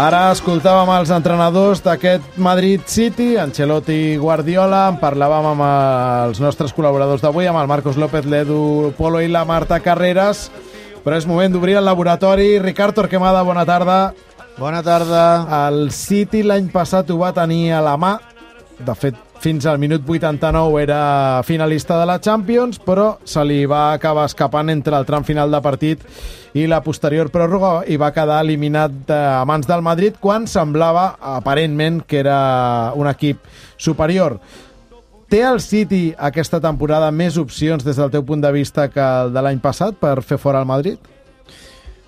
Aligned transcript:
Ara 0.00 0.30
escoltàvem 0.32 0.88
els 0.94 1.10
entrenadors 1.12 1.82
d'aquest 1.84 2.38
Madrid 2.40 2.86
City, 2.88 3.34
Ancelotti 3.36 3.96
i 4.14 4.14
Guardiola. 4.16 4.86
En 4.88 4.96
parlàvem 4.96 5.48
amb 5.50 5.64
els 5.66 6.40
nostres 6.40 6.72
col·laboradors 6.72 7.20
d'avui, 7.20 7.44
amb 7.50 7.60
el 7.60 7.68
Marcos 7.68 7.98
López, 8.00 8.24
l'Edu 8.24 8.94
Polo 8.96 9.20
i 9.20 9.28
la 9.28 9.44
Marta 9.44 9.76
Carreras. 9.84 10.46
Però 11.04 11.18
és 11.20 11.28
moment 11.28 11.52
d'obrir 11.52 11.76
el 11.82 11.84
laboratori. 11.84 12.54
Ricard 12.64 12.96
Torquemada, 12.96 13.44
bona 13.44 13.66
tarda. 13.68 13.98
Bona 14.56 14.80
tarda. 14.80 15.26
El 15.66 15.90
City 15.92 16.46
l'any 16.48 16.72
passat 16.72 17.12
ho 17.12 17.18
va 17.20 17.34
tenir 17.36 17.74
a 17.76 17.84
la 17.84 17.98
mà. 18.00 18.14
De 18.80 18.94
fet, 18.96 19.16
fins 19.40 19.66
al 19.68 19.78
minut 19.78 20.06
89 20.08 20.80
era 20.80 21.42
finalista 21.44 21.98
de 22.00 22.06
la 22.08 22.18
Champions, 22.20 22.78
però 22.80 23.18
se 23.28 23.42
li 23.44 23.66
va 23.68 23.92
acabar 23.92 24.24
escapant 24.28 24.72
entre 24.72 24.96
el 24.96 25.04
tram 25.08 25.24
final 25.24 25.52
de 25.52 25.60
partit 25.60 26.06
i 26.56 26.64
la 26.66 26.80
posterior 26.84 27.28
pròrroga 27.32 27.84
i 27.88 27.98
va 28.00 28.12
quedar 28.16 28.40
eliminat 28.44 29.12
a 29.12 29.44
mans 29.48 29.68
del 29.68 29.84
Madrid 29.84 30.16
quan 30.20 30.48
semblava, 30.48 31.14
aparentment, 31.36 32.00
que 32.08 32.22
era 32.24 32.92
un 32.96 33.08
equip 33.10 33.44
superior. 33.76 34.38
Té 35.30 35.44
el 35.46 35.60
City 35.62 36.14
aquesta 36.18 36.58
temporada 36.58 37.12
més 37.14 37.36
opcions 37.38 37.84
des 37.86 38.00
del 38.00 38.10
teu 38.10 38.24
punt 38.26 38.40
de 38.42 38.50
vista 38.50 38.88
que 38.90 39.00
el 39.00 39.34
de 39.36 39.44
l'any 39.44 39.60
passat 39.62 40.00
per 40.00 40.22
fer 40.26 40.40
fora 40.42 40.58
el 40.64 40.66
Madrid? 40.66 40.98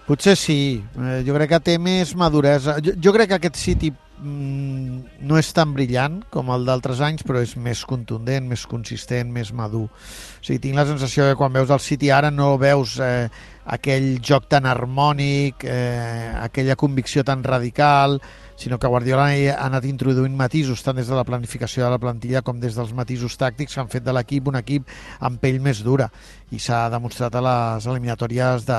Potser 0.09 0.34
sí. 0.36 0.83
Eh, 0.98 1.20
jo 1.27 1.36
crec 1.36 1.53
que 1.53 1.61
té 1.62 1.77
més 1.79 2.17
maduresa. 2.19 2.81
Jo, 2.83 2.97
jo 2.98 3.12
crec 3.14 3.31
que 3.31 3.39
aquest 3.39 3.61
City 3.61 3.92
no 4.23 5.39
és 5.39 5.48
tan 5.56 5.73
brillant 5.75 6.20
com 6.33 6.51
el 6.55 6.67
d'altres 6.69 7.01
anys, 7.03 7.25
però 7.27 7.42
és 7.42 7.56
més 7.59 7.83
contundent, 7.89 8.47
més 8.48 8.67
consistent, 8.70 9.31
més 9.34 9.53
madur. 9.56 9.89
O 9.89 10.45
sigui, 10.45 10.61
tinc 10.62 10.79
la 10.79 10.87
sensació 10.87 11.27
que 11.29 11.39
quan 11.39 11.55
veus 11.55 11.73
el 11.75 11.83
City 11.83 12.12
ara 12.14 12.31
no 12.31 12.55
veus 12.61 12.98
eh, 13.03 13.29
aquell 13.77 14.14
joc 14.23 14.47
tan 14.53 14.67
harmònic, 14.70 15.67
eh, 15.67 16.31
aquella 16.42 16.79
convicció 16.79 17.25
tan 17.27 17.42
radical, 17.45 18.20
sinó 18.56 18.79
que 18.79 18.87
Guardiola 18.87 19.27
ha 19.33 19.55
anat 19.67 19.87
introduint 19.89 20.34
matisos 20.39 20.84
tant 20.86 20.98
des 21.01 21.09
de 21.11 21.17
la 21.19 21.25
planificació 21.27 21.83
de 21.83 21.91
la 21.91 21.98
plantilla 21.98 22.45
com 22.47 22.61
des 22.62 22.77
dels 22.79 22.92
matisos 22.95 23.34
tàctics 23.41 23.75
que 23.75 23.81
han 23.83 23.91
fet 23.91 24.05
de 24.07 24.14
l'equip 24.14 24.47
un 24.53 24.59
equip 24.61 24.86
amb 25.19 25.41
pell 25.42 25.59
més 25.64 25.81
dura 25.83 26.07
i 26.53 26.61
s'ha 26.62 26.84
demostrat 26.92 27.34
a 27.34 27.42
les 27.42 27.89
eliminatòries 27.91 28.69
de, 28.69 28.79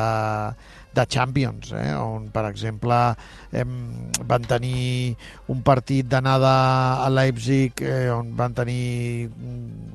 de 0.94 1.06
Champions, 1.10 1.72
eh? 1.74 1.94
on, 1.98 2.30
per 2.34 2.46
exemple, 2.50 2.98
eh, 3.52 3.66
van 4.30 4.46
tenir 4.48 5.16
un 5.50 5.64
partit 5.66 6.08
d'anada 6.08 6.54
a 7.04 7.10
Leipzig 7.10 7.82
eh, 7.82 8.10
on 8.14 8.34
van 8.38 8.54
tenir 8.54 9.30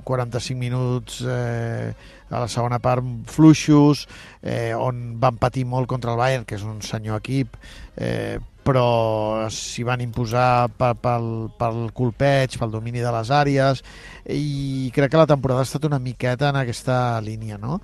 45 0.04 0.58
minuts 0.58 1.22
eh, 1.22 1.94
a 2.28 2.42
la 2.42 2.48
segona 2.50 2.80
part 2.82 3.04
fluixos, 3.30 4.06
eh, 4.42 4.74
on 4.74 5.16
van 5.22 5.38
patir 5.40 5.64
molt 5.66 5.88
contra 5.88 6.12
el 6.12 6.20
Bayern, 6.20 6.44
que 6.44 6.58
és 6.58 6.66
un 6.66 6.82
senyor 6.84 7.22
equip, 7.22 7.56
eh, 7.96 8.38
però 8.68 9.48
s'hi 9.48 9.84
van 9.86 10.02
imposar 10.04 10.68
pel, 10.76 10.98
pel, 11.00 11.28
pel 11.56 11.78
colpeig, 11.96 12.58
pel 12.60 12.72
domini 12.74 13.00
de 13.00 13.12
les 13.14 13.30
àrees, 13.32 13.80
i 14.28 14.90
crec 14.92 15.14
que 15.14 15.20
la 15.22 15.28
temporada 15.30 15.64
ha 15.64 15.68
estat 15.68 15.86
una 15.88 16.00
miqueta 16.02 16.50
en 16.52 16.58
aquesta 16.60 16.98
línia, 17.24 17.56
no? 17.56 17.78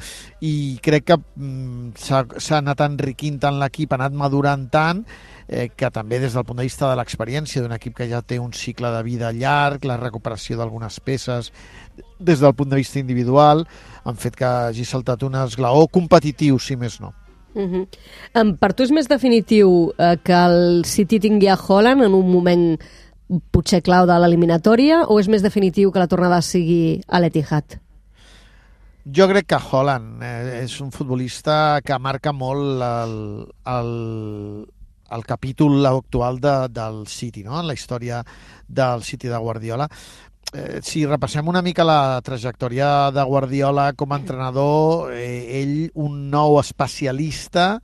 I 0.45 0.77
crec 0.85 1.07
que 1.09 1.17
mm, 1.17 1.95
s'ha 1.97 2.59
anat 2.59 2.85
enriquint 2.85 3.41
tant 3.41 3.57
l'equip, 3.63 3.95
ha 3.95 4.03
anat 4.03 4.19
madurant 4.21 4.69
tant, 4.69 5.01
eh, 5.49 5.71
que 5.73 5.89
també 5.95 6.21
des 6.21 6.37
del 6.37 6.45
punt 6.45 6.61
de 6.61 6.69
vista 6.69 6.91
de 6.91 7.01
l'experiència 7.01 7.65
d'un 7.65 7.73
equip 7.79 7.97
que 7.97 8.11
ja 8.13 8.21
té 8.21 8.39
un 8.43 8.53
cicle 8.53 8.93
de 8.93 9.03
vida 9.09 9.33
llarg, 9.33 9.89
la 9.89 9.97
recuperació 9.97 10.61
d'algunes 10.61 11.01
peces 11.01 11.53
des 12.19 12.45
del 12.45 12.55
punt 12.55 12.77
de 12.77 12.85
vista 12.85 13.01
individual, 13.01 13.65
han 14.05 14.21
fet 14.21 14.37
que 14.37 14.45
hagi 14.69 14.85
saltat 14.85 15.25
un 15.25 15.41
esglaó 15.47 15.89
competitiu, 15.89 16.61
si 16.61 16.77
més 16.77 17.01
no. 17.01 17.15
Uh 17.55 17.63
-huh. 17.63 17.87
um, 18.41 18.57
per 18.57 18.73
tu 18.75 18.83
és 18.83 18.91
més 18.91 19.09
definitiu 19.09 19.69
uh, 19.71 20.17
que 20.23 20.33
el 20.33 20.85
City 20.85 21.21
tingui 21.21 21.49
a 21.49 21.57
Holland 21.57 22.03
en 22.03 22.15
un 22.15 22.31
moment 22.31 22.79
potser 23.51 23.81
clau 23.83 24.07
de 24.07 24.19
l'eliminatòria 24.19 25.05
o 25.09 25.19
és 25.21 25.29
més 25.29 25.43
definitiu 25.43 25.93
que 25.93 25.99
la 25.99 26.11
tornada 26.11 26.43
sigui 26.43 27.01
a 27.09 27.21
l'Etihad? 27.21 27.79
Jo 29.05 29.27
crec 29.29 29.47
que 29.47 29.61
Holland 29.61 30.23
eh, 30.25 30.63
és 30.65 30.81
un 30.81 30.91
futbolista 30.93 31.81
que 31.85 31.99
marca 31.99 32.33
molt 32.33 32.83
el, 32.83 33.17
el, 33.69 33.91
el 35.13 35.25
capítol 35.25 35.85
actual 35.87 36.41
de, 36.41 36.55
del 36.73 37.07
City, 37.07 37.45
no? 37.45 37.59
en 37.61 37.67
la 37.69 37.75
història 37.75 38.23
del 38.67 39.05
City 39.05 39.29
de 39.29 39.37
Guardiola 39.37 39.89
eh, 40.53 40.81
si 40.83 41.07
repassem 41.07 41.49
una 41.49 41.63
mica 41.63 41.85
la 41.87 42.21
trajectòria 42.25 43.11
de 43.15 43.25
Guardiola 43.25 43.93
com 43.97 44.13
a 44.13 44.19
entrenador, 44.21 45.13
eh, 45.15 45.63
ell, 45.63 45.91
un 45.95 46.31
nou 46.31 46.59
especialista, 46.61 47.81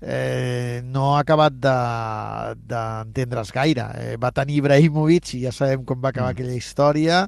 eh, 0.00 0.80
no 0.84 1.16
ha 1.16 1.20
acabat 1.20 1.52
d'entendre's 1.58 3.52
de, 3.52 3.54
gaire. 3.54 3.86
Eh, 3.98 4.16
va 4.16 4.32
tenir 4.32 4.62
Ibrahimovic 4.62 5.34
i 5.36 5.44
ja 5.46 5.52
sabem 5.54 5.84
com 5.84 6.00
va 6.00 6.10
acabar 6.14 6.32
mm. 6.32 6.36
aquella 6.36 6.56
història, 6.58 7.26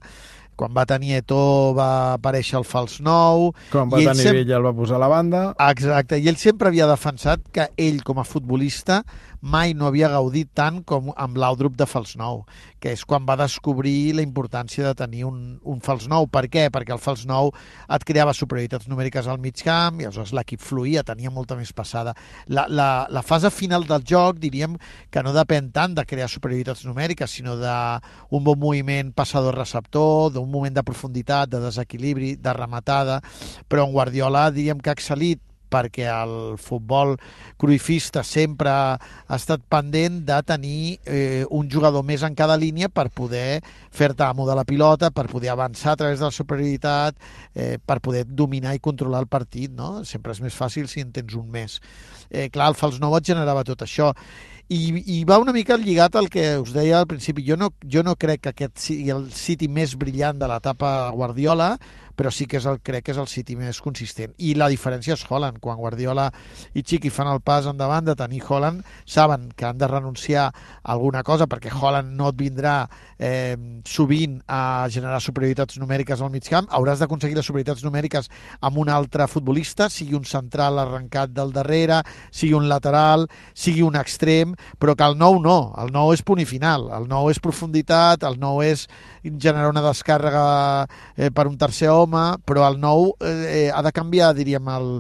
quan 0.61 0.75
va 0.77 0.85
tenir 0.85 1.15
Eto 1.23 1.73
va 1.77 2.19
aparèixer 2.19 2.59
el 2.59 2.67
fals 2.69 2.99
nou... 3.01 3.55
Quan 3.73 3.89
va 3.89 4.03
tenir 4.03 4.21
sempre... 4.21 4.43
Villa 4.43 4.59
el 4.59 4.67
va 4.67 4.75
posar 4.77 4.99
a 4.99 5.03
la 5.07 5.09
banda... 5.09 5.41
Exacte, 5.71 6.19
i 6.21 6.29
ell 6.29 6.37
sempre 6.41 6.69
havia 6.69 6.89
defensat 6.91 7.47
que 7.55 7.71
ell, 7.81 8.03
com 8.05 8.21
a 8.21 8.27
futbolista, 8.29 9.01
mai 9.41 9.75
no 9.75 9.87
havia 9.89 10.11
gaudit 10.13 10.51
tant 10.55 10.81
com 10.85 11.11
amb 11.17 11.39
l'Audrup 11.41 11.77
de 11.79 11.87
fals 11.89 12.15
nou, 12.21 12.45
que 12.81 12.93
és 12.95 13.05
quan 13.09 13.27
va 13.29 13.39
descobrir 13.41 14.13
la 14.17 14.25
importància 14.25 14.85
de 14.87 14.95
tenir 14.97 15.25
un, 15.29 15.59
un 15.65 15.81
fals 15.85 16.07
nou. 16.11 16.29
Per 16.33 16.47
què? 16.53 16.69
Perquè 16.73 16.95
el 16.95 17.03
fals 17.03 17.27
nou 17.29 17.53
et 17.89 18.07
creava 18.09 18.35
superioritats 18.37 18.89
numèriques 18.91 19.29
al 19.29 19.41
mig 19.41 19.61
camp 19.65 20.01
i 20.01 20.09
aleshores 20.09 20.35
l'equip 20.37 20.63
fluïa, 20.65 21.05
tenia 21.07 21.33
molta 21.33 21.57
més 21.59 21.73
passada. 21.77 22.15
La, 22.49 22.67
la, 22.69 23.07
la 23.11 23.25
fase 23.27 23.51
final 23.55 23.87
del 23.89 24.05
joc 24.07 24.41
diríem 24.41 24.77
que 25.11 25.25
no 25.25 25.35
depèn 25.37 25.71
tant 25.75 25.97
de 25.97 26.07
crear 26.09 26.29
superioritats 26.31 26.85
numèriques, 26.89 27.31
sinó 27.31 27.57
d'un 27.61 28.45
bon 28.45 28.59
moviment 28.61 29.13
passador-receptor, 29.17 30.33
d'un 30.37 30.51
moment 30.51 30.75
de 30.75 30.85
profunditat, 30.87 31.51
de 31.51 31.63
desequilibri, 31.65 32.35
de 32.37 32.57
rematada, 32.57 33.21
però 33.69 33.87
en 33.87 33.95
Guardiola 33.97 34.49
diríem 34.55 34.81
que 34.81 34.93
ha 34.93 34.99
excel·lit 34.99 35.41
perquè 35.71 36.09
el 36.11 36.35
futbol 36.61 37.17
cruifista 37.61 38.25
sempre 38.27 38.71
ha 38.71 39.37
estat 39.37 39.63
pendent 39.71 40.21
de 40.29 40.41
tenir 40.47 40.83
eh, 41.07 41.45
un 41.51 41.71
jugador 41.71 42.05
més 42.07 42.25
en 42.27 42.37
cada 42.39 42.59
línia 42.61 42.91
per 42.91 43.09
poder 43.15 43.63
fer-te 43.91 44.27
amo 44.27 44.49
de 44.49 44.59
la 44.59 44.67
pilota, 44.67 45.11
per 45.11 45.29
poder 45.31 45.55
avançar 45.55 45.95
a 45.95 46.01
través 46.03 46.19
de 46.19 46.29
la 46.29 46.35
superioritat, 46.35 47.17
eh, 47.55 47.79
per 47.79 48.01
poder 48.01 48.27
dominar 48.27 48.75
i 48.75 48.83
controlar 48.83 49.25
el 49.25 49.31
partit. 49.31 49.71
No? 49.71 50.05
Sempre 50.05 50.35
és 50.37 50.43
més 50.43 50.57
fàcil 50.57 50.89
si 50.91 51.05
en 51.05 51.13
tens 51.15 51.35
un 51.39 51.51
més. 51.51 51.81
Eh, 52.31 52.49
clar, 52.51 52.71
el 52.71 52.79
fals 52.79 53.01
nou 53.03 53.17
et 53.19 53.27
generava 53.27 53.67
tot 53.67 53.87
això 53.87 54.13
i, 54.71 55.03
i 55.19 55.25
va 55.27 55.41
una 55.43 55.53
mica 55.53 55.75
lligat 55.79 56.15
al 56.17 56.29
que 56.31 56.45
us 56.63 56.71
deia 56.75 57.01
al 57.01 57.09
principi. 57.11 57.43
Jo 57.47 57.57
no, 57.59 57.73
jo 57.83 58.05
no 58.07 58.15
crec 58.15 58.45
que 58.45 58.53
aquest 58.53 58.79
sigui 58.79 59.11
el 59.11 59.27
City 59.35 59.67
més 59.69 59.97
brillant 59.99 60.39
de 60.39 60.47
l'etapa 60.51 61.11
Guardiola, 61.17 61.73
però 62.21 62.29
sí 62.29 62.45
que 62.45 62.59
és 62.61 62.67
el, 62.69 62.83
crec 62.85 63.07
que 63.07 63.15
és 63.15 63.19
el 63.21 63.29
City 63.33 63.55
més 63.57 63.79
consistent. 63.81 64.35
I 64.45 64.53
la 64.61 64.69
diferència 64.69 65.15
és 65.17 65.23
Holland. 65.25 65.57
Quan 65.65 65.79
Guardiola 65.81 66.27
i 66.77 66.83
Chiqui 66.85 67.09
fan 67.09 67.31
el 67.33 67.41
pas 67.41 67.65
endavant 67.71 68.05
de 68.05 68.13
tenir 68.19 68.43
Holland, 68.45 68.85
saben 69.09 69.47
que 69.57 69.65
han 69.65 69.79
de 69.81 69.89
renunciar 69.89 70.51
a 70.51 70.93
alguna 70.93 71.23
cosa 71.25 71.47
perquè 71.49 71.73
Holland 71.73 72.13
no 72.19 72.29
et 72.29 72.37
vindrà 72.37 72.75
eh, 73.17 73.57
sovint 73.89 74.35
a 74.49 74.89
generar 74.93 75.23
superioritats 75.25 75.79
numèriques 75.81 76.21
al 76.21 76.29
mig 76.35 76.45
camp. 76.45 76.69
Hauràs 76.69 77.01
d'aconseguir 77.01 77.39
les 77.39 77.49
superioritats 77.49 77.87
numèriques 77.89 78.29
amb 78.61 78.83
un 78.85 78.93
altre 78.93 79.25
futbolista, 79.25 79.89
sigui 79.89 80.19
un 80.19 80.29
central 80.29 80.77
arrencat 80.83 81.33
del 81.33 81.55
darrere, 81.57 82.03
sigui 82.29 82.53
un 82.59 82.69
lateral, 82.69 83.31
sigui 83.55 83.81
un 83.87 83.97
extrem, 83.97 84.53
però 84.77 84.93
que 84.93 85.09
el 85.09 85.17
nou 85.17 85.41
no. 85.41 85.73
El 85.81 85.89
nou 85.97 86.13
és 86.13 86.21
punt 86.21 86.45
i 86.45 86.49
final. 86.49 86.91
El 87.01 87.09
nou 87.09 87.33
és 87.33 87.41
profunditat, 87.41 88.29
el 88.29 88.37
nou 88.41 88.61
és 88.61 88.85
generar 89.25 89.73
una 89.73 89.85
descàrrega 89.85 90.45
eh, 91.17 91.31
per 91.33 91.49
un 91.49 91.57
tercer 91.61 91.89
home, 91.93 92.10
home, 92.11 92.43
però 92.47 92.67
el 92.69 92.81
nou 92.83 93.13
eh, 93.23 93.71
ha 93.71 93.83
de 93.87 93.95
canviar, 93.95 94.35
diríem, 94.35 94.67
el, 94.75 94.91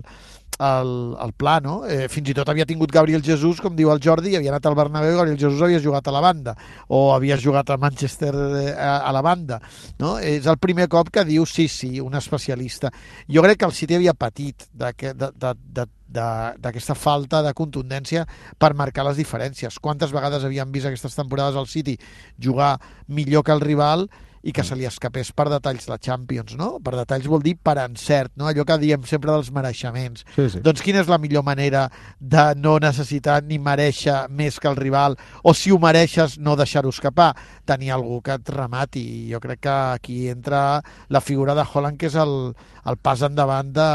el, 0.60 1.16
el 1.20 1.32
pla, 1.32 1.60
no? 1.60 1.86
Eh, 1.88 2.08
fins 2.12 2.28
i 2.30 2.34
tot 2.36 2.48
havia 2.52 2.66
tingut 2.68 2.92
Gabriel 2.92 3.22
Jesús, 3.24 3.60
com 3.64 3.72
diu 3.76 3.90
el 3.92 4.00
Jordi, 4.04 4.36
havia 4.36 4.50
anat 4.52 4.66
al 4.68 4.74
Bernabéu, 4.76 5.16
Gabriel 5.16 5.38
Jesús 5.40 5.62
havia 5.64 5.80
jugat 5.82 6.08
a 6.08 6.12
la 6.14 6.20
banda, 6.20 6.54
o 6.88 7.14
havia 7.14 7.36
jugat 7.40 7.70
a 7.72 7.78
Manchester 7.80 8.34
eh, 8.36 8.74
a, 8.76 8.98
a 9.08 9.12
la 9.16 9.22
banda, 9.24 9.60
no? 9.98 10.18
És 10.18 10.46
el 10.50 10.58
primer 10.60 10.88
cop 10.92 11.10
que 11.10 11.24
diu, 11.24 11.46
sí, 11.48 11.68
sí, 11.72 12.00
un 12.00 12.14
especialista. 12.18 12.90
Jo 13.26 13.42
crec 13.46 13.58
que 13.62 13.68
el 13.70 13.76
City 13.76 13.94
havia 13.96 14.14
patit 14.14 14.68
d'aquesta 14.76 16.94
falta 16.94 17.42
de 17.46 17.54
contundència 17.56 18.26
per 18.58 18.74
marcar 18.76 19.04
les 19.08 19.16
diferències. 19.20 19.78
Quantes 19.80 20.12
vegades 20.12 20.44
havíem 20.44 20.72
vist 20.72 20.86
aquestes 20.90 21.16
temporades 21.16 21.56
al 21.56 21.68
City 21.70 21.98
jugar 22.36 22.80
millor 23.08 23.44
que 23.44 23.52
el 23.56 23.64
rival 23.64 24.10
i 24.42 24.52
que 24.56 24.64
se 24.64 24.76
li 24.78 24.86
escapés 24.88 25.32
per 25.36 25.48
detalls 25.52 25.88
la 25.90 25.98
Champions, 26.00 26.54
no? 26.56 26.72
Per 26.84 26.94
detalls 26.96 27.28
vol 27.30 27.42
dir 27.44 27.56
per 27.60 27.76
encert, 27.82 28.32
no? 28.40 28.48
Allò 28.48 28.64
que 28.66 28.78
diem 28.80 29.04
sempre 29.08 29.32
dels 29.32 29.50
mereixements. 29.54 30.24
Sí, 30.36 30.48
sí. 30.54 30.62
Doncs 30.64 30.84
quina 30.84 31.02
és 31.04 31.10
la 31.12 31.20
millor 31.20 31.44
manera 31.46 31.86
de 32.18 32.46
no 32.56 32.78
necessitar 32.82 33.40
ni 33.44 33.60
mereixer 33.60 34.22
més 34.30 34.60
que 34.60 34.70
el 34.70 34.78
rival, 34.80 35.18
o 35.44 35.54
si 35.54 35.72
ho 35.72 35.78
mereixes, 35.82 36.38
no 36.40 36.56
deixar-ho 36.56 36.92
escapar? 36.94 37.32
Tenir 37.68 37.92
algú 37.94 38.20
que 38.24 38.38
et 38.38 38.54
remati. 38.54 39.06
I 39.26 39.34
jo 39.34 39.40
crec 39.44 39.64
que 39.66 39.78
aquí 40.00 40.20
entra 40.32 40.80
la 41.08 41.20
figura 41.20 41.54
de 41.54 41.66
Holland, 41.66 42.00
que 42.00 42.08
és 42.08 42.16
el, 42.16 42.54
el 42.88 43.00
pas 43.00 43.20
endavant 43.26 43.74
de, 43.76 43.90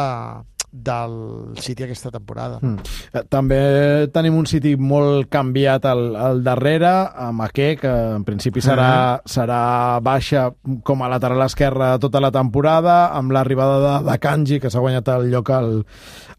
del 0.75 1.55
City 1.61 1.83
aquesta 1.83 2.11
temporada. 2.11 2.59
Mm. 2.61 2.79
Eh, 3.13 3.23
També 3.29 3.59
tenim 4.13 4.35
un 4.37 4.47
City 4.49 4.75
molt 4.75 5.29
canviat 5.31 5.87
al, 5.89 6.03
al 6.15 6.43
darrere, 6.45 6.91
amb 7.27 7.45
Ake, 7.47 7.69
que 7.81 7.93
en 8.17 8.25
principi 8.27 8.61
serà, 8.61 8.89
uh 9.15 9.21
-huh. 9.21 9.31
serà 9.35 9.99
baixa 10.01 10.51
com 10.83 11.01
a 11.01 11.09
lateral 11.09 11.41
esquerra 11.45 11.97
tota 11.99 12.19
la 12.19 12.31
temporada, 12.31 13.07
amb 13.13 13.31
l'arribada 13.31 13.79
de, 13.79 14.11
de 14.11 14.17
Kanji, 14.19 14.59
que 14.59 14.69
s'ha 14.69 14.79
guanyat 14.79 15.07
el 15.07 15.31
lloc 15.31 15.49
al, 15.49 15.85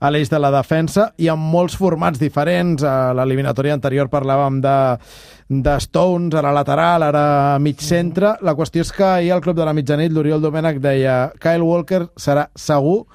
a 0.00 0.10
l'eix 0.10 0.30
de 0.30 0.38
la 0.38 0.50
defensa, 0.50 1.12
i 1.16 1.28
amb 1.28 1.42
molts 1.42 1.76
formats 1.76 2.18
diferents. 2.18 2.82
A 2.82 3.14
l'eliminatòria 3.14 3.74
anterior 3.74 4.08
parlàvem 4.08 4.60
de 4.60 5.08
de 5.48 5.80
Stones 5.80 6.34
a 6.34 6.42
la 6.42 6.52
lateral, 6.52 7.02
ara 7.02 7.58
mig 7.62 7.80
centre. 7.80 8.34
La 8.42 8.56
qüestió 8.58 8.82
és 8.82 8.90
que 8.92 9.04
ahir 9.04 9.32
al 9.32 9.40
Club 9.40 9.56
de 9.56 9.64
la 9.64 9.74
Mitjanit 9.76 10.12
l'Oriol 10.12 10.42
Domènech 10.42 10.80
deia 10.82 11.32
Kyle 11.38 11.62
Walker 11.62 12.08
serà 12.16 12.48
segur 12.54 13.06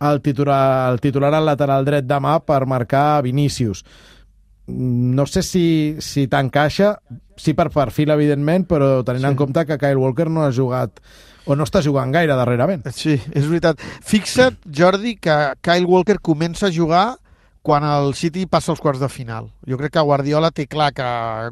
el 0.00 0.20
titular, 0.22 0.92
el 0.92 1.00
titular 1.00 1.32
al 1.34 1.46
lateral 1.48 1.86
dret 1.86 2.06
demà 2.08 2.38
per 2.44 2.64
marcar 2.66 3.22
Vinícius. 3.24 3.84
No 4.66 5.26
sé 5.30 5.44
si, 5.46 5.96
si 6.02 6.26
t'encaixa, 6.26 6.96
sí 7.38 7.54
per 7.54 7.68
perfil, 7.70 8.10
evidentment, 8.16 8.66
però 8.66 9.04
tenint 9.06 9.24
sí. 9.24 9.30
en 9.30 9.38
compte 9.38 9.64
que 9.68 9.78
Kyle 9.78 10.00
Walker 10.00 10.28
no 10.30 10.44
ha 10.44 10.52
jugat 10.52 11.00
o 11.46 11.54
no 11.54 11.62
està 11.62 11.80
jugant 11.84 12.10
gaire 12.10 12.34
darrerament. 12.34 12.82
Sí, 12.90 13.14
és 13.14 13.46
veritat. 13.46 13.80
Fixa't, 14.02 14.58
Jordi, 14.66 15.14
que 15.22 15.36
Kyle 15.62 15.86
Walker 15.86 16.18
comença 16.18 16.66
a 16.66 16.74
jugar 16.74 17.06
quan 17.66 17.82
el 17.82 18.12
City 18.14 18.44
passa 18.46 18.70
als 18.70 18.80
quarts 18.82 19.00
de 19.02 19.08
final. 19.10 19.48
Jo 19.66 19.74
crec 19.80 19.96
que 19.96 20.04
Guardiola 20.06 20.52
té 20.54 20.68
clar 20.70 20.92
que 20.94 21.06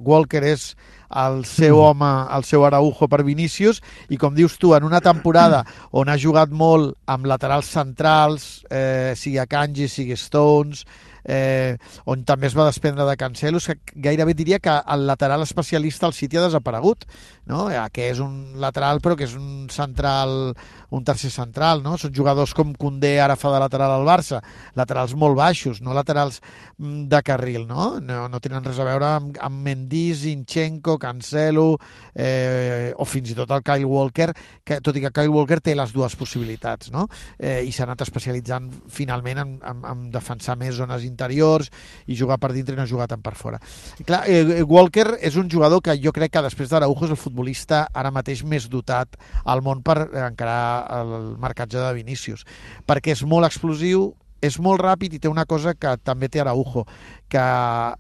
Walker 0.07 0.45
és 0.47 0.69
el 1.11 1.41
seu 1.49 1.81
home, 1.83 2.11
el 2.37 2.47
seu 2.47 2.63
Araujo 2.67 3.09
per 3.11 3.25
Vinícius, 3.27 3.81
i 4.15 4.19
com 4.21 4.37
dius 4.37 4.55
tu, 4.63 4.77
en 4.79 4.87
una 4.87 5.03
temporada 5.03 5.65
on 5.91 6.11
ha 6.11 6.19
jugat 6.19 6.55
molt 6.55 6.95
amb 7.11 7.27
laterals 7.27 7.73
centrals, 7.75 8.47
eh, 8.71 9.15
sigui 9.19 9.41
Akanji, 9.43 9.89
sigui 9.91 10.15
Stones, 10.15 10.85
eh, 11.25 11.77
on 12.05 12.25
també 12.25 12.49
es 12.49 12.57
va 12.57 12.69
desprendre 12.69 13.07
de 13.09 13.17
Cancelo, 13.17 13.61
que 13.65 13.79
gairebé 13.95 14.35
diria 14.35 14.61
que 14.61 14.71
el 14.71 15.07
lateral 15.07 15.43
especialista 15.43 16.07
al 16.07 16.15
City 16.15 16.37
ha 16.37 16.47
desaparegut, 16.47 17.05
no? 17.47 17.71
Eh, 17.71 17.81
que 17.93 18.09
és 18.11 18.21
un 18.21 18.61
lateral 18.61 19.01
però 19.05 19.17
que 19.17 19.27
és 19.29 19.35
un 19.37 19.69
central, 19.73 20.55
un 20.95 21.05
tercer 21.05 21.31
central, 21.33 21.83
no? 21.83 21.97
Són 22.01 22.15
jugadors 22.15 22.55
com 22.55 22.75
Koundé 22.79 23.17
ara 23.21 23.37
fa 23.37 23.53
de 23.55 23.61
lateral 23.63 23.97
al 23.97 24.07
Barça, 24.07 24.41
laterals 24.77 25.15
molt 25.19 25.37
baixos, 25.39 25.81
no 25.83 25.95
laterals 25.97 26.41
mm, 26.79 27.07
de 27.13 27.23
carril, 27.27 27.67
no? 27.67 27.99
No, 28.01 28.27
no 28.29 28.41
tenen 28.45 28.65
res 28.65 28.81
a 28.81 28.89
veure 28.89 29.11
amb, 29.19 29.39
amb 29.41 29.65
Mendy, 29.65 30.07
Zinchenko, 30.15 30.99
Cancelo, 31.01 31.79
eh, 32.15 32.93
o 32.97 33.09
fins 33.09 33.33
i 33.33 33.39
tot 33.39 33.51
el 33.55 33.65
Kyle 33.65 33.89
Walker, 33.89 34.31
que 34.65 34.81
tot 34.85 34.97
i 34.97 35.05
que 35.05 35.13
Kyle 35.15 35.33
Walker 35.33 35.61
té 35.65 35.77
les 35.77 35.93
dues 35.95 36.17
possibilitats, 36.21 36.93
no? 36.95 37.09
Eh, 37.39 37.63
I 37.65 37.73
s'ha 37.73 37.89
anat 37.89 38.05
especialitzant 38.07 38.71
finalment 38.93 39.43
en, 39.43 39.57
en, 39.65 39.85
en 39.91 40.07
defensar 40.15 40.59
més 40.61 40.77
zones 40.79 41.05
interiors 41.15 41.71
i 42.07 42.19
jugar 42.19 42.41
per 42.43 42.53
dintre 42.57 42.77
i 42.77 42.81
no 42.81 42.89
jugar 42.91 43.09
tant 43.11 43.23
per 43.25 43.35
fora. 43.39 43.61
Clar, 44.05 44.25
eh, 44.29 44.63
Walker 44.67 45.15
és 45.21 45.39
un 45.41 45.49
jugador 45.51 45.83
que 45.85 45.97
jo 46.03 46.13
crec 46.13 46.35
que 46.35 46.45
després 46.45 46.73
d'Araujo 46.73 47.09
és 47.09 47.15
el 47.15 47.21
futbolista 47.21 47.87
ara 47.95 48.13
mateix 48.15 48.45
més 48.45 48.69
dotat 48.69 49.17
al 49.45 49.63
món 49.63 49.83
per 49.87 50.09
encarar 50.27 50.61
el 51.01 51.17
marcatge 51.41 51.79
de 51.79 51.95
Vinícius, 51.97 52.45
perquè 52.87 53.15
és 53.15 53.25
molt 53.29 53.47
explosiu, 53.49 54.13
és 54.45 54.59
molt 54.61 54.83
ràpid 54.83 55.17
i 55.17 55.21
té 55.23 55.31
una 55.31 55.47
cosa 55.49 55.73
que 55.79 55.95
també 56.05 56.29
té 56.29 56.43
Araujo, 56.43 56.85
que 57.29 57.45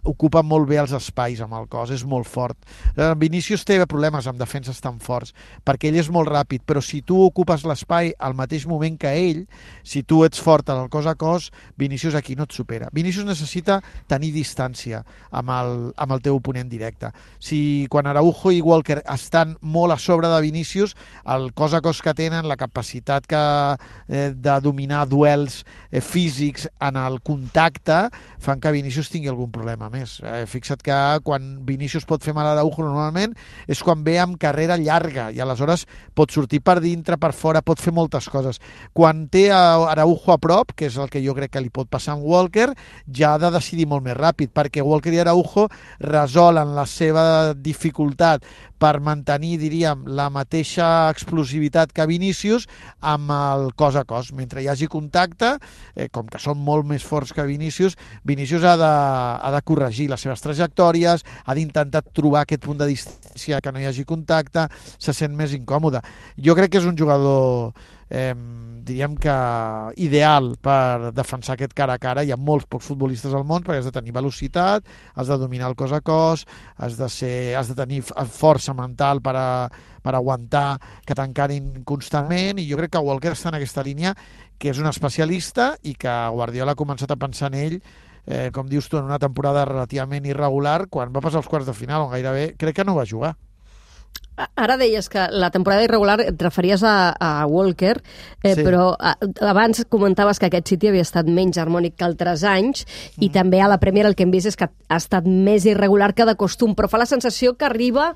ocupa 0.04 0.42
molt 0.46 0.68
bé 0.68 0.78
els 0.82 0.92
espais 0.94 1.40
amb 1.44 1.56
el 1.58 1.66
cos, 1.70 1.90
és 1.94 2.04
molt 2.06 2.28
fort. 2.28 2.58
Eh, 2.94 3.12
Vinícius 3.18 3.64
té 3.66 3.80
problemes 3.90 4.28
amb 4.30 4.38
defenses 4.40 4.80
tan 4.80 5.00
forts, 5.02 5.34
perquè 5.64 5.90
ell 5.90 5.98
és 6.00 6.10
molt 6.12 6.30
ràpid, 6.30 6.62
però 6.66 6.82
si 6.84 7.02
tu 7.02 7.18
ocupes 7.24 7.64
l'espai 7.66 8.12
al 8.18 8.36
mateix 8.38 8.66
moment 8.70 8.98
que 9.00 9.10
ell, 9.10 9.44
si 9.82 10.02
tu 10.02 10.22
ets 10.24 10.40
fort 10.40 10.68
en 10.70 10.84
el 10.84 10.90
cos 10.92 11.08
a 11.10 11.16
cos, 11.18 11.50
Vinícius 11.80 12.14
aquí 12.14 12.36
no 12.36 12.46
et 12.48 12.54
supera. 12.54 12.90
Vinícius 12.92 13.26
necessita 13.26 13.80
tenir 14.10 14.32
distància 14.34 15.02
amb 15.30 15.50
el, 15.50 15.74
amb 15.96 16.14
el 16.16 16.22
teu 16.24 16.38
oponent 16.38 16.70
directe. 16.70 17.10
Si 17.42 17.86
quan 17.90 18.06
Araujo 18.10 18.52
i 18.54 18.62
Walker 18.64 19.00
estan 19.12 19.56
molt 19.60 19.96
a 19.96 19.98
sobre 19.98 20.30
de 20.30 20.40
Vinícius, 20.44 20.94
el 21.26 21.50
cos 21.54 21.74
a 21.74 21.82
cos 21.84 22.02
que 22.02 22.14
tenen, 22.14 22.48
la 22.48 22.58
capacitat 22.60 23.26
que, 23.26 23.42
eh, 24.08 24.30
de 24.34 24.60
dominar 24.60 25.06
duels 25.08 25.64
eh, 25.90 26.00
físics 26.00 26.68
en 26.80 26.96
el 27.00 27.20
contacte, 27.22 28.08
fan 28.38 28.60
que 28.60 28.72
Vinícius 28.72 29.10
tingui 29.14 29.30
algun 29.30 29.52
problema 29.54 29.88
més. 29.92 30.18
Eh, 30.24 30.44
fixa't 30.50 30.82
que 30.84 30.98
quan 31.26 31.50
Vinícius 31.66 32.06
pot 32.08 32.24
fer 32.24 32.34
mal 32.36 32.48
a 32.50 32.54
Araujo 32.56 32.84
normalment 32.84 33.34
és 33.70 33.82
quan 33.84 34.02
ve 34.06 34.18
amb 34.20 34.38
carrera 34.40 34.78
llarga 34.80 35.30
i 35.32 35.40
aleshores 35.42 35.86
pot 36.14 36.34
sortir 36.34 36.60
per 36.64 36.80
dintre, 36.84 37.18
per 37.20 37.32
fora, 37.32 37.62
pot 37.62 37.80
fer 37.80 37.94
moltes 37.94 38.28
coses. 38.32 38.60
Quan 38.92 39.26
té 39.32 39.46
a 39.54 39.62
Araujo 39.92 40.34
a 40.34 40.38
prop, 40.42 40.74
que 40.76 40.90
és 40.90 40.98
el 40.98 41.10
que 41.12 41.22
jo 41.24 41.36
crec 41.38 41.54
que 41.54 41.62
li 41.64 41.72
pot 41.74 41.90
passar 41.90 42.16
amb 42.16 42.26
Walker, 42.26 42.72
ja 43.06 43.34
ha 43.34 43.40
de 43.42 43.52
decidir 43.54 43.88
molt 43.90 44.04
més 44.04 44.18
ràpid, 44.18 44.52
perquè 44.54 44.84
Walker 44.84 45.14
i 45.14 45.22
Araujo 45.22 45.68
resolen 46.02 46.74
la 46.74 46.86
seva 46.90 47.26
dificultat 47.54 48.44
per 48.84 48.98
mantenir, 49.00 49.56
diríem, 49.62 50.04
la 50.12 50.26
mateixa 50.32 51.08
explosivitat 51.12 51.92
que 51.94 52.06
Vinícius 52.10 52.66
amb 53.00 53.30
el 53.32 53.70
cos 53.78 53.96
a 53.96 54.04
cos. 54.08 54.32
Mentre 54.36 54.60
hi 54.60 54.68
hagi 54.68 54.88
contacte, 54.92 55.54
eh, 55.94 56.10
com 56.12 56.28
que 56.28 56.40
són 56.42 56.60
molt 56.60 56.84
més 56.88 57.06
forts 57.06 57.32
que 57.32 57.46
Vinícius, 57.48 57.96
Vinícius 58.24 58.64
ha 58.64 58.76
de, 58.80 58.92
ha 59.04 59.50
de 59.54 59.62
corregir 59.66 60.08
les 60.10 60.24
seves 60.26 60.44
trajectòries, 60.44 61.24
ha 61.44 61.56
d'intentar 61.56 62.04
trobar 62.12 62.44
aquest 62.44 62.64
punt 62.64 62.80
de 62.80 62.90
distància 62.90 63.60
que 63.60 63.72
no 63.72 63.82
hi 63.82 63.88
hagi 63.90 64.06
contacte, 64.08 64.68
se 64.98 65.14
sent 65.16 65.34
més 65.36 65.54
incòmode. 65.56 66.02
Jo 66.36 66.56
crec 66.58 66.74
que 66.74 66.82
és 66.82 66.88
un 66.88 66.98
jugador 66.98 67.74
eh, 68.10 68.34
diríem 68.84 69.16
que 69.16 69.34
ideal 69.96 70.54
per 70.62 71.10
defensar 71.16 71.56
aquest 71.56 71.72
cara 71.74 71.96
a 71.96 72.02
cara. 72.02 72.22
Hi 72.22 72.32
ha 72.34 72.38
molts 72.38 72.68
pocs 72.70 72.86
futbolistes 72.90 73.34
al 73.34 73.46
món 73.48 73.64
perquè 73.64 73.80
has 73.80 73.88
de 73.88 73.94
tenir 73.96 74.14
velocitat, 74.14 74.84
has 75.14 75.32
de 75.32 75.38
dominar 75.40 75.70
el 75.72 75.76
cos 75.78 75.92
a 75.92 76.00
cos, 76.04 76.44
has 76.76 76.98
de, 77.00 77.08
ser, 77.08 77.56
has 77.56 77.72
de 77.72 77.78
tenir 77.78 78.02
força 78.04 78.74
mental 78.76 79.22
per, 79.24 79.34
a, 79.40 79.48
per 80.04 80.14
aguantar 80.14 80.78
que 81.06 81.16
t'encarin 81.16 81.84
constantment 81.88 82.60
i 82.60 82.68
jo 82.68 82.78
crec 82.80 82.94
que 82.94 83.04
Walker 83.04 83.34
està 83.34 83.50
en 83.50 83.60
aquesta 83.60 83.84
línia 83.86 84.14
que 84.58 84.70
és 84.70 84.78
un 84.78 84.88
especialista 84.90 85.74
i 85.82 85.96
que 85.98 86.12
Guardiola 86.36 86.74
ha 86.74 86.78
començat 86.78 87.10
a 87.10 87.20
pensar 87.20 87.50
en 87.50 87.60
ell 87.60 87.78
eh, 88.26 88.50
com 88.52 88.68
dius 88.68 88.88
tu, 88.88 88.98
en 88.98 89.08
una 89.08 89.20
temporada 89.22 89.64
relativament 89.68 90.26
irregular, 90.26 90.86
quan 90.90 91.12
va 91.14 91.24
passar 91.24 91.42
els 91.42 91.50
quarts 91.50 91.68
de 91.68 91.76
final, 91.76 92.06
on 92.06 92.14
gairebé 92.14 92.54
crec 92.58 92.80
que 92.80 92.86
no 92.86 92.96
va 92.96 93.08
jugar. 93.08 93.34
Ara 94.34 94.74
deies 94.76 95.06
que 95.08 95.28
la 95.30 95.52
temporada 95.54 95.84
irregular 95.86 96.16
et 96.24 96.40
referies 96.42 96.82
a, 96.82 97.14
a 97.14 97.46
Walker, 97.46 98.00
eh, 98.42 98.54
sí. 98.56 98.64
però 98.66 98.88
a, 98.98 99.14
abans 99.46 99.84
comentaves 99.88 100.40
que 100.42 100.48
aquest 100.48 100.72
City 100.72 100.90
havia 100.90 101.04
estat 101.06 101.28
menys 101.30 101.60
harmònic 101.62 101.94
que 102.00 102.06
altres 102.06 102.42
anys 102.42 102.82
mm. 102.82 103.22
i 103.22 103.30
també 103.34 103.62
a 103.62 103.70
la 103.70 103.78
Premier 103.82 104.08
el 104.08 104.16
que 104.18 104.26
hem 104.26 104.34
vist 104.34 104.50
és 104.50 104.58
que 104.58 104.66
ha 104.66 104.98
estat 104.98 105.28
més 105.28 105.68
irregular 105.70 106.10
que 106.18 106.26
de 106.26 106.34
costum, 106.34 106.74
però 106.74 106.90
fa 106.90 106.98
la 106.98 107.06
sensació 107.06 107.54
que 107.54 107.68
arriba 107.68 108.10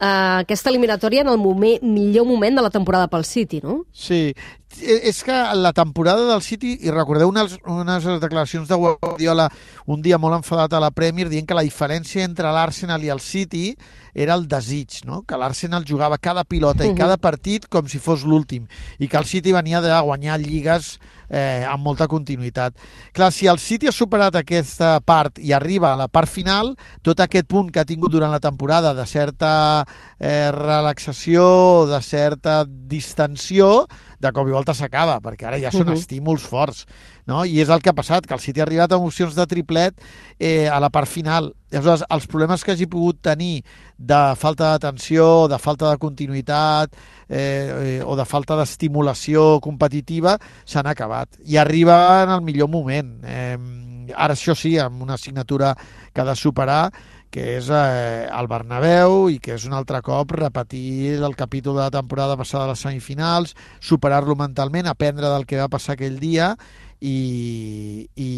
eh, 0.00 0.40
aquesta 0.40 0.72
eliminatòria 0.72 1.26
en 1.26 1.34
el 1.34 1.38
moment, 1.38 1.84
millor 1.84 2.24
moment 2.24 2.56
de 2.56 2.64
la 2.64 2.72
temporada 2.72 3.12
pel 3.12 3.28
City, 3.28 3.60
no? 3.60 3.82
Sí, 3.92 4.30
és 4.78 5.22
que 5.26 5.34
la 5.58 5.72
temporada 5.72 6.26
del 6.28 6.42
City, 6.42 6.76
i 6.86 6.92
recordeu 6.94 7.28
unes, 7.28 7.56
unes 7.66 8.06
declaracions 8.22 8.68
de 8.68 8.78
Guardiola 8.78 9.48
un 9.90 10.02
dia 10.02 10.18
molt 10.18 10.38
enfadat 10.38 10.76
a 10.76 10.82
la 10.82 10.92
Premier 10.94 11.28
dient 11.28 11.48
que 11.48 11.56
la 11.56 11.66
diferència 11.66 12.24
entre 12.24 12.52
l'Arsenal 12.54 13.02
i 13.02 13.10
el 13.10 13.20
City 13.20 13.74
era 14.14 14.34
el 14.34 14.46
desig, 14.50 15.02
no? 15.06 15.22
que 15.22 15.38
l'Arsenal 15.38 15.86
jugava 15.86 16.18
cada 16.18 16.44
pilota 16.44 16.86
i 16.86 16.94
cada 16.98 17.16
partit 17.18 17.66
com 17.70 17.86
si 17.90 17.98
fos 18.02 18.24
l'últim 18.26 18.66
i 18.98 19.08
que 19.08 19.18
el 19.18 19.26
City 19.26 19.54
venia 19.54 19.82
de 19.82 19.94
guanyar 20.02 20.38
lligues 20.42 20.96
eh, 21.30 21.64
amb 21.66 21.84
molta 21.86 22.08
continuïtat. 22.10 22.74
Clar, 23.14 23.30
si 23.32 23.46
el 23.50 23.60
City 23.62 23.88
ha 23.88 23.94
superat 23.94 24.36
aquesta 24.36 24.98
part 25.06 25.38
i 25.38 25.54
arriba 25.54 25.92
a 25.92 25.98
la 25.98 26.08
part 26.10 26.28
final, 26.28 26.74
tot 27.06 27.22
aquest 27.22 27.48
punt 27.50 27.70
que 27.70 27.80
ha 27.82 27.88
tingut 27.88 28.12
durant 28.12 28.34
la 28.34 28.42
temporada 28.42 28.92
de 28.94 29.06
certa 29.06 29.52
eh, 30.18 30.50
relaxació, 30.54 31.86
de 31.90 32.02
certa 32.02 32.64
distensió, 32.66 33.86
de 34.20 34.32
cop 34.36 34.48
i 34.48 34.52
volta 34.52 34.74
s'acaba, 34.76 35.16
perquè 35.24 35.48
ara 35.48 35.58
ja 35.58 35.70
són 35.72 35.88
uh 35.88 35.94
-huh. 35.94 35.98
estímuls 35.98 36.42
forts. 36.42 36.86
No? 37.26 37.44
I 37.44 37.60
és 37.60 37.68
el 37.68 37.80
que 37.80 37.90
ha 37.90 37.94
passat, 37.94 38.26
que 38.26 38.34
el 38.34 38.40
City 38.40 38.60
ha 38.60 38.64
arribat 38.64 38.92
a 38.92 38.96
opcions 38.96 39.34
de 39.34 39.46
triplet 39.46 39.94
eh, 40.38 40.68
a 40.68 40.80
la 40.80 40.90
part 40.90 41.08
final. 41.08 41.54
Aleshores, 41.72 42.04
els 42.10 42.26
problemes 42.26 42.64
que 42.64 42.72
hagi 42.72 42.86
pogut 42.86 43.20
tenir 43.22 43.64
de 43.96 44.34
falta 44.36 44.72
d'atenció, 44.72 45.48
de 45.48 45.58
falta 45.58 45.90
de 45.90 45.98
continuïtat 45.98 46.94
eh, 47.28 47.98
eh, 47.98 48.02
o 48.04 48.16
de 48.16 48.24
falta 48.24 48.56
d'estimulació 48.56 49.60
competitiva 49.60 50.38
s'han 50.64 50.86
acabat. 50.86 51.28
I 51.44 51.56
arriba 51.56 52.22
en 52.24 52.30
el 52.30 52.42
millor 52.42 52.68
moment. 52.68 53.24
Eh, 53.24 53.56
ara, 54.16 54.34
això 54.34 54.54
sí, 54.54 54.78
amb 54.78 55.02
una 55.02 55.14
assignatura 55.14 55.76
que 56.12 56.20
ha 56.20 56.24
de 56.24 56.36
superar, 56.36 56.90
que 57.30 57.56
és 57.56 57.70
eh, 57.70 58.26
el 58.26 58.48
Bernabéu 58.50 59.28
i 59.30 59.38
que 59.42 59.54
és 59.54 59.64
un 59.68 59.74
altre 59.78 60.02
cop 60.02 60.34
repetir 60.34 61.16
el 61.22 61.36
capítol 61.38 61.78
de 61.78 61.84
la 61.84 61.94
temporada 61.94 62.36
passada 62.36 62.66
a 62.66 62.72
les 62.72 62.82
semifinals, 62.82 63.54
superar-lo 63.78 64.36
mentalment, 64.36 64.90
aprendre 64.90 65.30
del 65.30 65.46
que 65.46 65.60
va 65.62 65.70
passar 65.70 65.94
aquell 65.94 66.18
dia 66.20 66.56
i, 67.00 68.08
i, 68.14 68.30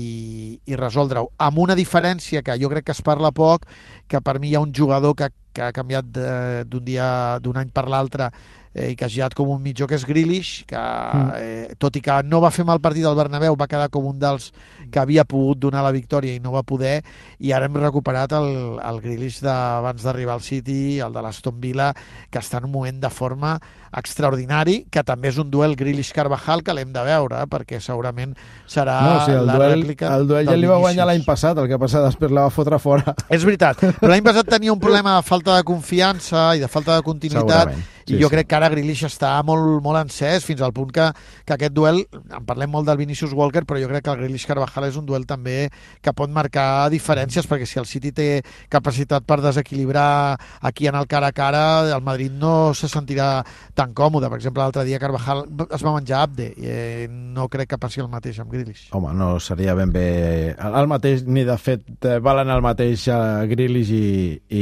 i 0.65 0.77
resoldre-ho. 0.79 1.33
Amb 1.41 1.63
una 1.65 1.77
diferència 1.79 2.45
que 2.45 2.59
jo 2.61 2.71
crec 2.73 2.91
que 2.91 2.97
es 2.97 3.03
parla 3.03 3.33
poc, 3.33 3.65
que 4.09 4.21
per 4.21 4.39
mi 4.39 4.53
hi 4.53 4.57
ha 4.57 4.65
un 4.65 4.75
jugador 4.77 5.17
que, 5.17 5.33
que 5.53 5.65
ha 5.65 5.73
canviat 5.73 6.13
d'un 6.13 6.85
dia 6.85 7.39
d'un 7.43 7.59
any 7.65 7.73
per 7.73 7.89
l'altre 7.89 8.31
eh, 8.75 8.93
i 8.93 8.97
que 8.97 9.07
ha 9.07 9.13
girat 9.13 9.35
com 9.37 9.51
un 9.53 9.63
mitjó, 9.63 9.87
que 9.89 9.97
és 9.99 10.07
Grealish, 10.09 10.65
que 10.69 10.79
mm. 10.79 11.33
eh, 11.39 11.77
tot 11.81 11.97
i 11.97 12.03
que 12.05 12.19
no 12.27 12.41
va 12.43 12.53
fer 12.55 12.67
mal 12.69 12.81
partit 12.85 13.07
al 13.09 13.19
Bernabéu, 13.19 13.57
va 13.59 13.69
quedar 13.71 13.91
com 13.93 14.09
un 14.09 14.19
dels 14.23 14.51
que 14.93 15.01
havia 15.01 15.25
pogut 15.29 15.61
donar 15.61 15.85
la 15.85 15.93
victòria 15.95 16.35
i 16.37 16.41
no 16.43 16.55
va 16.55 16.65
poder, 16.67 17.01
i 17.41 17.53
ara 17.53 17.69
hem 17.69 17.79
recuperat 17.81 18.35
el, 18.39 18.51
el 18.81 19.01
Grealish 19.05 19.43
d'abans 19.45 20.03
d'arribar 20.05 20.39
al 20.39 20.45
City, 20.45 20.99
el 21.05 21.15
de 21.15 21.23
l'Aston 21.25 21.61
Villa, 21.61 21.93
que 22.31 22.43
està 22.43 22.61
en 22.61 22.69
un 22.69 22.75
moment 22.75 23.01
de 23.01 23.13
forma 23.13 23.57
extraordinari, 23.93 24.79
que 24.91 25.03
també 25.05 25.29
és 25.29 25.39
un 25.41 25.51
duel 25.53 25.77
Grealish-Carvajal 25.77 26.65
que 26.65 26.75
l'hem 26.77 26.93
de 26.95 27.05
veure, 27.05 27.43
perquè 27.53 27.81
segurament 27.83 28.33
serà 28.71 28.99
no, 29.05 29.17
sí, 29.27 29.37
el 29.37 29.49
la 29.49 29.59
duel, 29.59 29.75
rèplica 29.77 30.13
El 30.17 30.29
duel 30.31 30.49
ja 30.49 30.57
li 30.57 30.71
va 30.71 30.81
guanyar 30.81 31.09
l'any 31.11 31.25
passat, 31.27 31.61
el 31.61 31.69
que 31.69 31.81
passa 31.81 32.05
després 32.07 32.33
la 32.33 32.47
va 32.49 32.55
fotre 32.55 32.81
fora. 32.83 33.13
És 33.29 33.45
veritat, 33.45 33.85
però 34.01 34.15
l'any 34.15 34.25
passat 34.25 34.49
tenia 34.49 34.73
un 34.73 34.81
problema 34.81 35.19
de 35.19 35.27
falta 35.27 35.59
de 35.59 35.67
confiança 35.69 36.53
i 36.57 36.65
de 36.65 36.71
falta 36.73 36.97
de 36.97 37.05
continuïtat, 37.05 37.69
Segurament. 37.69 37.92
Sí, 38.07 38.17
i 38.17 38.21
jo 38.21 38.29
sí. 38.29 38.35
crec 38.35 38.49
que 38.51 38.59
ara 38.59 38.71
Grealish 38.73 39.05
està 39.09 39.35
molt, 39.47 39.81
molt 39.85 40.01
encès 40.03 40.47
fins 40.47 40.63
al 40.63 40.75
punt 40.75 40.93
que, 40.95 41.09
que 41.47 41.57
aquest 41.57 41.75
duel, 41.75 42.03
en 42.23 42.47
parlem 42.49 42.71
molt 42.73 42.89
del 42.89 43.01
Vinicius 43.01 43.35
Walker, 43.37 43.65
però 43.69 43.81
jo 43.81 43.91
crec 43.91 44.07
que 44.07 44.15
el 44.15 44.21
Grealish 44.23 44.47
Carvajal 44.49 44.89
és 44.89 44.99
un 44.99 45.07
duel 45.09 45.27
també 45.29 45.71
que 46.03 46.15
pot 46.17 46.31
marcar 46.33 46.91
diferències, 46.93 47.49
perquè 47.49 47.69
si 47.69 47.81
el 47.83 47.89
City 47.91 48.13
té 48.15 48.29
capacitat 48.73 49.27
per 49.29 49.41
desequilibrar 49.45 50.37
aquí 50.61 50.89
en 50.91 50.99
el 50.99 51.09
cara 51.11 51.33
a 51.33 51.37
cara, 51.37 51.65
el 51.95 52.03
Madrid 52.03 52.33
no 52.33 52.73
se 52.75 52.91
sentirà 52.91 53.43
tan 53.75 53.95
còmode. 53.95 54.31
Per 54.31 54.41
exemple, 54.41 54.63
l'altre 54.63 54.87
dia 54.89 55.01
Carvajal 55.03 55.45
es 55.69 55.85
va 55.85 55.97
menjar 55.97 56.23
Abde, 56.23 56.53
i 56.57 56.69
eh, 56.69 57.07
no 57.11 57.49
crec 57.53 57.73
que 57.73 57.81
passi 57.81 58.03
el 58.03 58.11
mateix 58.13 58.41
amb 58.43 58.53
Grealish. 58.53 58.89
Home, 58.97 59.15
no 59.17 59.35
seria 59.41 59.77
ben 59.79 59.93
bé 59.95 60.07
el 60.53 60.91
mateix, 60.91 61.27
ni 61.27 61.47
de 61.49 61.59
fet 61.59 62.09
eh, 62.09 62.19
valen 62.23 62.51
el 62.53 62.65
mateix 62.65 63.09
a 63.13 63.21
Grealish 63.51 63.95
i, 63.97 64.09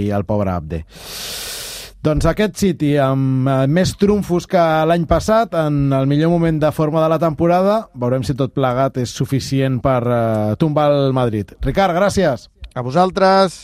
i 0.00 0.02
el 0.14 0.26
pobre 0.28 0.52
Abde. 0.54 0.84
Doncs 2.00 2.24
aquest 2.24 2.54
City, 2.56 2.94
amb 2.96 3.44
eh, 3.44 3.66
més 3.68 3.90
trumfos 4.00 4.46
que 4.48 4.60
l'any 4.88 5.02
passat, 5.08 5.52
en 5.52 5.92
el 5.92 6.06
millor 6.08 6.32
moment 6.32 6.56
de 6.62 6.70
forma 6.72 7.02
de 7.02 7.10
la 7.12 7.18
temporada, 7.20 7.74
veurem 7.92 8.24
si 8.24 8.32
tot 8.38 8.54
plegat 8.56 8.96
és 9.02 9.12
suficient 9.12 9.76
per 9.84 9.98
eh, 10.06 10.54
tombar 10.62 10.88
el 10.94 11.12
Madrid. 11.12 11.52
Ricard, 11.60 11.92
gràcies. 11.98 12.48
A 12.72 12.86
vosaltres. 12.86 13.60